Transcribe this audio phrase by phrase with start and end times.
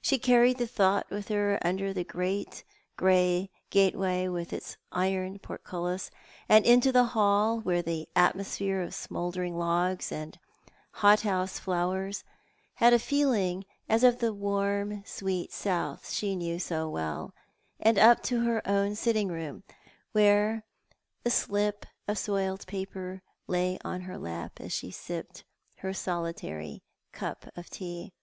[0.00, 2.64] She carried the thought with her under the great
[2.96, 6.10] grey gateway with its iron portcullis;
[6.48, 10.38] and into the hall, where the atmosphere of smouldering logs and
[10.92, 12.24] hothouse flowers
[12.76, 17.34] had a feeling as of the warm, sweet South she knew 60 well;
[17.78, 19.62] and up to her own sitting room,
[20.12, 20.64] where
[21.22, 25.44] the slip of soiled paper lay on her lap as she sipped
[25.80, 26.82] her solitary
[27.12, 28.14] cup of tea.